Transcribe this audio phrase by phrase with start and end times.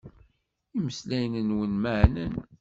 [0.77, 2.33] Imeslayen-nwen meɛnen.